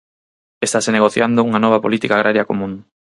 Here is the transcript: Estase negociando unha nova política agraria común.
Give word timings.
Estase 0.67 0.89
negociando 0.97 1.45
unha 1.47 1.63
nova 1.65 1.81
política 1.85 2.13
agraria 2.15 2.47
común. 2.51 2.71